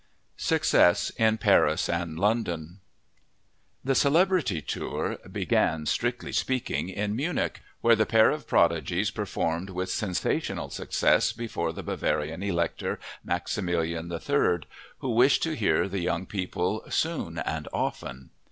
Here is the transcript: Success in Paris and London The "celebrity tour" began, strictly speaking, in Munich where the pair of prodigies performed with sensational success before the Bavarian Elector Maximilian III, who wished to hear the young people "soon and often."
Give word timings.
Success 0.37 1.11
in 1.11 1.37
Paris 1.37 1.87
and 1.87 2.17
London 2.17 2.79
The 3.83 3.93
"celebrity 3.93 4.59
tour" 4.59 5.19
began, 5.31 5.85
strictly 5.85 6.31
speaking, 6.31 6.89
in 6.89 7.15
Munich 7.15 7.61
where 7.81 7.95
the 7.95 8.07
pair 8.07 8.31
of 8.31 8.47
prodigies 8.47 9.11
performed 9.11 9.69
with 9.69 9.91
sensational 9.91 10.71
success 10.71 11.31
before 11.33 11.71
the 11.71 11.83
Bavarian 11.83 12.41
Elector 12.41 12.97
Maximilian 13.23 14.11
III, 14.11 14.61
who 15.01 15.11
wished 15.11 15.43
to 15.43 15.55
hear 15.55 15.87
the 15.87 15.99
young 15.99 16.25
people 16.25 16.83
"soon 16.89 17.37
and 17.37 17.67
often." 17.71 18.31